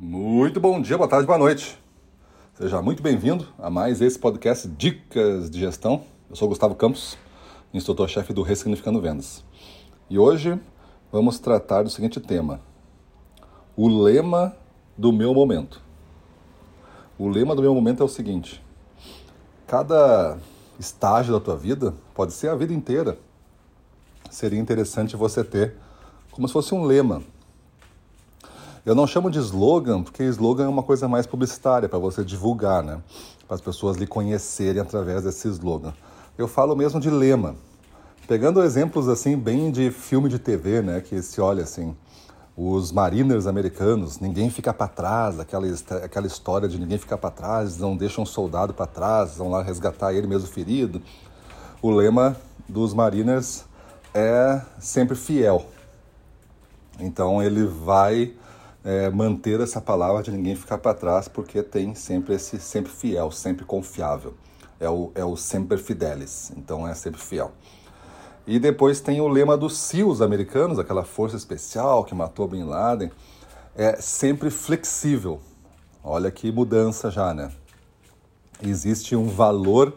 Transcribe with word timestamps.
Muito 0.00 0.60
bom 0.60 0.80
dia, 0.80 0.96
boa 0.96 1.08
tarde, 1.08 1.26
boa 1.26 1.36
noite. 1.36 1.76
Seja 2.54 2.80
muito 2.80 3.02
bem-vindo 3.02 3.48
a 3.58 3.68
mais 3.68 4.00
esse 4.00 4.16
podcast 4.16 4.68
Dicas 4.68 5.50
de 5.50 5.58
Gestão. 5.58 6.04
Eu 6.30 6.36
sou 6.36 6.46
Gustavo 6.46 6.76
Campos, 6.76 7.18
instrutor-chefe 7.74 8.32
do 8.32 8.42
Ressignificando 8.42 9.00
Vendas. 9.00 9.44
E 10.08 10.16
hoje 10.16 10.56
vamos 11.10 11.40
tratar 11.40 11.82
do 11.82 11.90
seguinte 11.90 12.20
tema: 12.20 12.60
o 13.76 13.88
lema 13.88 14.56
do 14.96 15.12
meu 15.12 15.34
momento. 15.34 15.82
O 17.18 17.28
lema 17.28 17.56
do 17.56 17.62
meu 17.62 17.74
momento 17.74 18.00
é 18.00 18.06
o 18.06 18.08
seguinte: 18.08 18.64
cada 19.66 20.38
estágio 20.78 21.32
da 21.32 21.40
tua 21.40 21.56
vida, 21.56 21.92
pode 22.14 22.32
ser 22.34 22.50
a 22.50 22.54
vida 22.54 22.72
inteira, 22.72 23.18
seria 24.30 24.60
interessante 24.60 25.16
você 25.16 25.42
ter 25.42 25.74
como 26.30 26.46
se 26.46 26.52
fosse 26.52 26.72
um 26.72 26.84
lema 26.84 27.20
eu 28.88 28.94
não 28.94 29.06
chamo 29.06 29.30
de 29.30 29.38
slogan, 29.38 30.02
porque 30.02 30.22
slogan 30.24 30.64
é 30.64 30.68
uma 30.68 30.82
coisa 30.82 31.06
mais 31.06 31.26
publicitária, 31.26 31.90
para 31.90 31.98
você 31.98 32.24
divulgar, 32.24 32.82
né? 32.82 33.02
Para 33.46 33.56
as 33.56 33.60
pessoas 33.60 33.98
lhe 33.98 34.06
conhecerem 34.06 34.80
através 34.80 35.24
desse 35.24 35.46
slogan. 35.48 35.92
Eu 36.38 36.48
falo 36.48 36.74
mesmo 36.74 36.98
de 36.98 37.10
lema. 37.10 37.54
Pegando 38.26 38.62
exemplos 38.62 39.06
assim, 39.06 39.36
bem 39.36 39.70
de 39.70 39.90
filme 39.90 40.30
de 40.30 40.38
TV, 40.38 40.80
né? 40.80 41.02
Que 41.02 41.20
se 41.20 41.38
olha 41.38 41.64
assim, 41.64 41.94
os 42.56 42.90
mariners 42.90 43.46
americanos, 43.46 44.20
ninguém 44.20 44.48
fica 44.48 44.72
para 44.72 44.88
trás, 44.88 45.38
aquela, 45.38 45.66
aquela 46.02 46.26
história 46.26 46.66
de 46.66 46.78
ninguém 46.78 46.96
ficar 46.96 47.18
para 47.18 47.30
trás, 47.30 47.76
não 47.76 47.94
deixam 47.94 48.22
um 48.22 48.26
soldado 48.26 48.72
para 48.72 48.86
trás, 48.86 49.36
vão 49.36 49.50
lá 49.50 49.62
resgatar 49.62 50.14
ele 50.14 50.26
mesmo 50.26 50.48
ferido. 50.48 51.02
O 51.82 51.90
lema 51.90 52.34
dos 52.66 52.94
mariners 52.94 53.66
é 54.14 54.62
sempre 54.78 55.14
fiel. 55.14 55.66
Então 56.98 57.42
ele 57.42 57.66
vai 57.66 58.32
é, 58.84 59.10
manter 59.10 59.60
essa 59.60 59.80
palavra 59.80 60.22
de 60.22 60.30
ninguém 60.30 60.54
ficar 60.56 60.78
para 60.78 60.94
trás, 60.94 61.28
porque 61.28 61.62
tem 61.62 61.94
sempre 61.94 62.34
esse 62.34 62.58
sempre 62.58 62.90
fiel, 62.90 63.30
sempre 63.30 63.64
confiável. 63.64 64.34
É 64.80 64.88
o, 64.88 65.10
é 65.14 65.24
o 65.24 65.36
sempre 65.36 65.76
fidelis, 65.76 66.52
então 66.56 66.86
é 66.86 66.94
sempre 66.94 67.20
fiel. 67.20 67.52
E 68.46 68.58
depois 68.58 69.00
tem 69.00 69.20
o 69.20 69.28
lema 69.28 69.56
dos 69.56 69.76
SEALs 69.76 70.22
americanos, 70.22 70.78
aquela 70.78 71.04
força 71.04 71.36
especial 71.36 72.04
que 72.04 72.14
matou 72.14 72.48
Bin 72.48 72.64
Laden, 72.64 73.10
é 73.76 74.00
sempre 74.00 74.50
flexível. 74.50 75.40
Olha 76.02 76.30
que 76.30 76.50
mudança 76.50 77.10
já, 77.10 77.34
né? 77.34 77.50
Existe 78.62 79.14
um 79.14 79.28
valor 79.28 79.92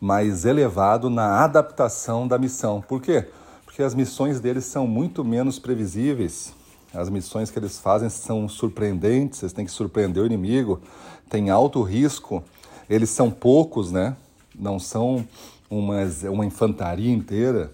mais 0.00 0.44
elevado 0.44 1.08
na 1.08 1.44
adaptação 1.44 2.26
da 2.26 2.38
missão. 2.38 2.80
Por 2.80 3.00
quê? 3.00 3.28
Porque 3.64 3.82
as 3.82 3.94
missões 3.94 4.40
deles 4.40 4.64
são 4.64 4.86
muito 4.86 5.24
menos 5.24 5.58
previsíveis, 5.58 6.52
as 6.92 7.08
missões 7.08 7.50
que 7.50 7.58
eles 7.58 7.78
fazem 7.78 8.08
são 8.08 8.48
surpreendentes, 8.48 9.42
eles 9.42 9.52
têm 9.52 9.64
que 9.64 9.70
surpreender 9.70 10.22
o 10.22 10.26
inimigo, 10.26 10.80
tem 11.28 11.50
alto 11.50 11.82
risco, 11.82 12.42
eles 12.88 13.10
são 13.10 13.30
poucos, 13.30 13.92
né? 13.92 14.16
Não 14.58 14.78
são 14.78 15.24
uma, 15.70 15.98
uma 16.30 16.44
infantaria 16.44 17.12
inteira. 17.12 17.72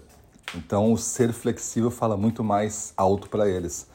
Então, 0.55 0.93
o 0.93 0.97
ser 0.97 1.33
flexível 1.33 1.89
fala 1.89 2.15
muito 2.15 2.43
mais 2.43 2.93
alto 2.95 3.27
para 3.27 3.49
eles. 3.49 3.87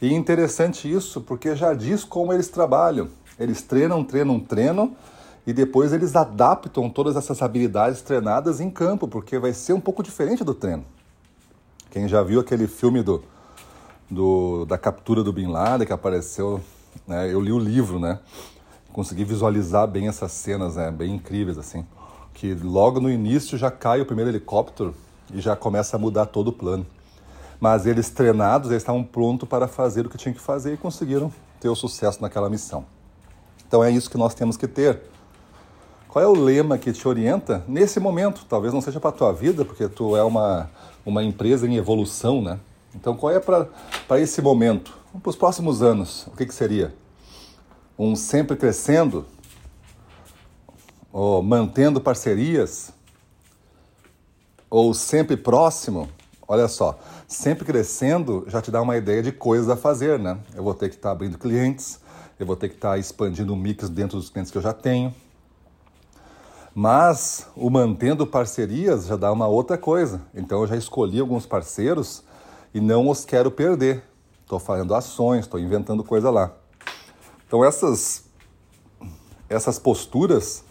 E 0.00 0.12
interessante 0.12 0.90
isso, 0.90 1.20
porque 1.20 1.54
já 1.54 1.74
diz 1.74 2.02
como 2.02 2.32
eles 2.32 2.48
trabalham. 2.48 3.08
Eles 3.38 3.62
treinam, 3.62 4.02
treinam, 4.02 4.40
treinam, 4.40 4.96
e 5.46 5.52
depois 5.52 5.92
eles 5.92 6.16
adaptam 6.16 6.88
todas 6.88 7.16
essas 7.16 7.42
habilidades 7.42 8.00
treinadas 8.00 8.60
em 8.60 8.70
campo, 8.70 9.06
porque 9.06 9.38
vai 9.38 9.52
ser 9.52 9.74
um 9.74 9.80
pouco 9.80 10.02
diferente 10.02 10.42
do 10.42 10.54
treino. 10.54 10.84
Quem 11.90 12.08
já 12.08 12.22
viu 12.22 12.40
aquele 12.40 12.66
filme 12.66 13.02
do 13.02 13.22
do, 14.12 14.64
da 14.66 14.76
captura 14.76 15.22
do 15.22 15.32
Bin 15.32 15.46
Laden 15.46 15.86
que 15.86 15.92
apareceu, 15.92 16.60
né? 17.06 17.32
Eu 17.32 17.40
li 17.40 17.52
o 17.52 17.58
livro, 17.58 17.98
né? 17.98 18.18
Consegui 18.92 19.24
visualizar 19.24 19.86
bem 19.88 20.08
essas 20.08 20.32
cenas, 20.32 20.76
né? 20.76 20.90
Bem 20.90 21.14
incríveis, 21.14 21.56
assim. 21.56 21.86
Que 22.34 22.54
logo 22.54 23.00
no 23.00 23.10
início 23.10 23.56
já 23.56 23.70
cai 23.70 24.00
o 24.00 24.06
primeiro 24.06 24.30
helicóptero 24.30 24.94
e 25.32 25.40
já 25.40 25.56
começa 25.56 25.96
a 25.96 25.98
mudar 25.98 26.26
todo 26.26 26.48
o 26.48 26.52
plano. 26.52 26.86
Mas 27.58 27.86
eles 27.86 28.10
treinados, 28.10 28.70
eles 28.70 28.82
estavam 28.82 29.02
prontos 29.02 29.48
para 29.48 29.66
fazer 29.66 30.04
o 30.04 30.10
que 30.10 30.18
tinham 30.18 30.34
que 30.34 30.40
fazer 30.40 30.74
e 30.74 30.76
conseguiram 30.76 31.32
ter 31.60 31.68
o 31.68 31.76
sucesso 31.76 32.20
naquela 32.20 32.50
missão. 32.50 32.84
Então 33.66 33.82
é 33.82 33.90
isso 33.90 34.10
que 34.10 34.18
nós 34.18 34.34
temos 34.34 34.56
que 34.56 34.68
ter. 34.68 35.00
Qual 36.08 36.22
é 36.22 36.28
o 36.28 36.34
lema 36.34 36.76
que 36.76 36.92
te 36.92 37.08
orienta 37.08 37.64
nesse 37.66 37.98
momento? 37.98 38.44
Talvez 38.46 38.74
não 38.74 38.82
seja 38.82 39.00
para 39.00 39.08
a 39.08 39.12
tua 39.12 39.32
vida, 39.32 39.64
porque 39.64 39.88
tu 39.88 40.14
é 40.14 40.22
uma, 40.22 40.68
uma 41.06 41.22
empresa 41.22 41.66
em 41.66 41.76
evolução, 41.76 42.42
né? 42.42 42.58
Então, 42.94 43.16
qual 43.16 43.32
é 43.32 43.40
para 43.40 44.20
esse 44.20 44.42
momento? 44.42 44.96
Para 45.22 45.30
os 45.30 45.36
próximos 45.36 45.82
anos, 45.82 46.26
o 46.26 46.32
que, 46.32 46.46
que 46.46 46.54
seria? 46.54 46.94
Um 47.98 48.16
sempre 48.16 48.56
crescendo? 48.56 49.26
Ou 51.12 51.42
mantendo 51.42 52.00
parcerias? 52.00 52.92
Ou 54.70 54.94
sempre 54.94 55.36
próximo? 55.36 56.08
Olha 56.48 56.68
só, 56.68 56.98
sempre 57.26 57.64
crescendo 57.64 58.44
já 58.46 58.60
te 58.60 58.70
dá 58.70 58.82
uma 58.82 58.96
ideia 58.96 59.22
de 59.22 59.32
coisas 59.32 59.68
a 59.68 59.76
fazer, 59.76 60.18
né? 60.18 60.38
Eu 60.54 60.62
vou 60.62 60.74
ter 60.74 60.88
que 60.88 60.96
estar 60.96 61.10
tá 61.10 61.12
abrindo 61.12 61.38
clientes, 61.38 62.00
eu 62.38 62.44
vou 62.44 62.56
ter 62.56 62.68
que 62.68 62.74
estar 62.74 62.90
tá 62.90 62.98
expandindo 62.98 63.52
o 63.52 63.56
mix 63.56 63.88
dentro 63.88 64.18
dos 64.18 64.28
clientes 64.28 64.50
que 64.50 64.58
eu 64.58 64.62
já 64.62 64.72
tenho. 64.72 65.14
Mas 66.74 67.46
o 67.54 67.68
mantendo 67.68 68.26
parcerias 68.26 69.06
já 69.06 69.16
dá 69.16 69.30
uma 69.30 69.46
outra 69.46 69.76
coisa. 69.76 70.22
Então 70.34 70.62
eu 70.62 70.66
já 70.66 70.76
escolhi 70.76 71.20
alguns 71.20 71.46
parceiros 71.46 72.22
e 72.74 72.80
não 72.80 73.08
os 73.08 73.24
quero 73.24 73.50
perder. 73.50 74.02
Estou 74.42 74.58
fazendo 74.58 74.94
ações, 74.94 75.40
estou 75.40 75.58
inventando 75.58 76.04
coisa 76.04 76.30
lá. 76.30 76.52
Então 77.46 77.64
essas 77.64 78.24
essas 79.48 79.78
posturas, 79.78 80.64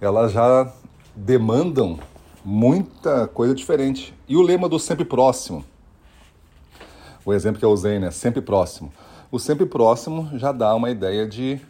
elas 0.00 0.32
já 0.32 0.72
demandam 1.14 1.98
muita 2.44 3.26
coisa 3.26 3.54
diferente. 3.54 4.14
E 4.28 4.36
o 4.36 4.42
lema 4.42 4.68
do 4.68 4.78
sempre 4.78 5.04
próximo, 5.04 5.64
o 7.24 7.32
exemplo 7.34 7.58
que 7.58 7.64
eu 7.64 7.70
usei, 7.70 7.98
né? 7.98 8.10
Sempre 8.10 8.40
próximo. 8.40 8.92
O 9.30 9.38
sempre 9.38 9.66
próximo 9.66 10.30
já 10.38 10.52
dá 10.52 10.74
uma 10.74 10.90
ideia 10.90 11.26
de 11.26 11.60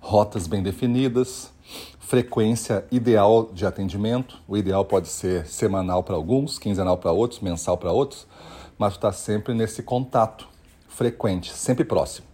rotas 0.00 0.46
bem 0.46 0.62
definidas, 0.62 1.50
frequência 2.00 2.84
ideal 2.90 3.48
de 3.52 3.64
atendimento. 3.64 4.38
O 4.46 4.56
ideal 4.56 4.84
pode 4.84 5.08
ser 5.08 5.46
semanal 5.46 6.02
para 6.02 6.16
alguns, 6.16 6.58
quinzenal 6.58 6.98
para 6.98 7.12
outros, 7.12 7.40
mensal 7.40 7.78
para 7.78 7.92
outros 7.92 8.26
mas 8.78 8.94
está 8.94 9.12
sempre 9.12 9.54
nesse 9.54 9.82
contato 9.82 10.48
frequente, 10.88 11.52
sempre 11.52 11.84
próximo. 11.84 12.26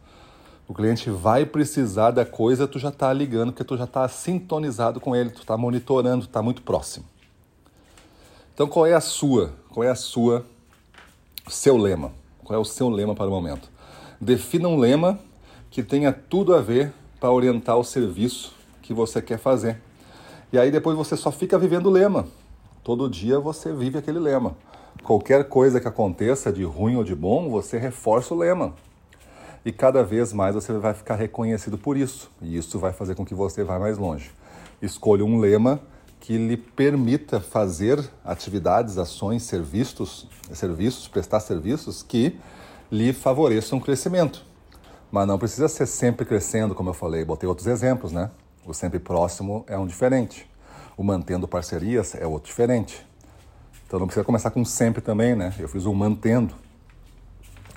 O 0.68 0.74
cliente 0.74 1.10
vai 1.10 1.44
precisar 1.44 2.12
da 2.12 2.24
coisa, 2.24 2.66
tu 2.66 2.78
já 2.78 2.88
está 2.88 3.12
ligando, 3.12 3.52
porque 3.52 3.64
tu 3.64 3.76
já 3.76 3.84
está 3.84 4.08
sintonizado 4.08 5.00
com 5.00 5.14
ele, 5.14 5.30
tu 5.30 5.40
está 5.40 5.56
monitorando, 5.56 6.24
está 6.24 6.40
muito 6.40 6.62
próximo. 6.62 7.04
Então 8.54 8.66
qual 8.66 8.86
é 8.86 8.94
a 8.94 9.00
sua, 9.00 9.52
qual 9.70 9.84
é 9.84 9.90
a 9.90 9.94
sua, 9.94 10.46
seu 11.48 11.76
lema? 11.76 12.12
Qual 12.44 12.58
é 12.58 12.60
o 12.60 12.64
seu 12.64 12.88
lema 12.88 13.14
para 13.14 13.26
o 13.26 13.30
momento? 13.30 13.70
Defina 14.20 14.68
um 14.68 14.78
lema 14.78 15.18
que 15.70 15.82
tenha 15.82 16.12
tudo 16.12 16.54
a 16.54 16.60
ver 16.60 16.92
para 17.18 17.30
orientar 17.30 17.76
o 17.76 17.84
serviço 17.84 18.54
que 18.82 18.92
você 18.92 19.22
quer 19.22 19.38
fazer. 19.38 19.80
E 20.52 20.58
aí 20.58 20.70
depois 20.70 20.96
você 20.96 21.16
só 21.16 21.32
fica 21.32 21.58
vivendo 21.58 21.86
o 21.86 21.90
lema. 21.90 22.26
Todo 22.84 23.08
dia 23.08 23.38
você 23.38 23.72
vive 23.72 23.98
aquele 23.98 24.18
lema. 24.18 24.56
Qualquer 25.02 25.48
coisa 25.48 25.80
que 25.80 25.88
aconteça, 25.88 26.52
de 26.52 26.62
ruim 26.62 26.94
ou 26.94 27.02
de 27.02 27.14
bom, 27.14 27.50
você 27.50 27.76
reforça 27.76 28.32
o 28.32 28.36
lema. 28.36 28.72
E 29.64 29.72
cada 29.72 30.04
vez 30.04 30.32
mais 30.32 30.54
você 30.54 30.72
vai 30.74 30.94
ficar 30.94 31.16
reconhecido 31.16 31.76
por 31.76 31.96
isso. 31.96 32.30
E 32.40 32.56
isso 32.56 32.78
vai 32.78 32.92
fazer 32.92 33.16
com 33.16 33.24
que 33.24 33.34
você 33.34 33.64
vá 33.64 33.80
mais 33.80 33.98
longe. 33.98 34.30
Escolha 34.80 35.24
um 35.24 35.38
lema 35.38 35.80
que 36.20 36.38
lhe 36.38 36.56
permita 36.56 37.40
fazer 37.40 37.98
atividades, 38.24 38.96
ações, 38.96 39.42
serviços, 39.42 40.28
serviços, 40.52 41.08
prestar 41.08 41.40
serviços 41.40 42.00
que 42.00 42.38
lhe 42.90 43.12
favoreçam 43.12 43.78
o 43.78 43.82
crescimento. 43.82 44.44
Mas 45.10 45.26
não 45.26 45.36
precisa 45.36 45.66
ser 45.66 45.86
sempre 45.86 46.24
crescendo, 46.24 46.76
como 46.76 46.90
eu 46.90 46.94
falei. 46.94 47.24
Botei 47.24 47.48
outros 47.48 47.66
exemplos, 47.66 48.12
né? 48.12 48.30
O 48.64 48.72
sempre 48.72 49.00
próximo 49.00 49.64
é 49.66 49.76
um 49.76 49.86
diferente. 49.86 50.48
O 50.96 51.02
mantendo 51.02 51.48
parcerias 51.48 52.14
é 52.14 52.24
outro 52.24 52.48
diferente. 52.48 53.04
Então 53.92 54.00
não 54.00 54.06
precisa 54.06 54.24
começar 54.24 54.50
com 54.50 54.64
sempre 54.64 55.02
também, 55.02 55.34
né? 55.34 55.54
Eu 55.58 55.68
fiz 55.68 55.84
um 55.84 55.92
mantendo. 55.92 56.54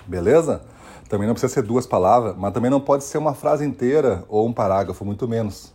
Beleza? 0.06 0.62
Também 1.10 1.26
não 1.26 1.34
precisa 1.34 1.52
ser 1.52 1.60
duas 1.60 1.86
palavras, 1.86 2.34
mas 2.38 2.54
também 2.54 2.70
não 2.70 2.80
pode 2.80 3.04
ser 3.04 3.18
uma 3.18 3.34
frase 3.34 3.66
inteira 3.66 4.24
ou 4.26 4.46
um 4.46 4.52
parágrafo, 4.54 5.04
muito 5.04 5.28
menos. 5.28 5.74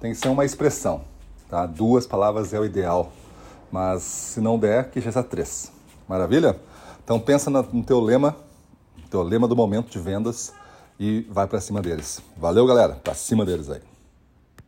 Tem 0.00 0.10
que 0.10 0.18
ser 0.18 0.26
uma 0.26 0.44
expressão, 0.44 1.02
tá? 1.48 1.66
Duas 1.66 2.04
palavras 2.04 2.52
é 2.52 2.58
o 2.58 2.64
ideal, 2.64 3.12
mas 3.70 4.02
se 4.02 4.40
não 4.40 4.58
der, 4.58 4.90
que 4.90 5.00
seja 5.00 5.22
três. 5.22 5.70
Maravilha? 6.08 6.58
Então 7.04 7.20
pensa 7.20 7.48
no 7.48 7.84
teu 7.84 8.00
lema, 8.00 8.34
teu 9.08 9.22
lema 9.22 9.46
do 9.46 9.54
momento 9.54 9.88
de 9.88 10.00
vendas 10.00 10.52
e 10.98 11.24
vai 11.30 11.46
para 11.46 11.60
cima 11.60 11.80
deles. 11.80 12.20
Valeu, 12.36 12.66
galera. 12.66 12.94
Para 13.04 13.14
cima 13.14 13.44
deles 13.44 13.70
aí. 13.70 13.82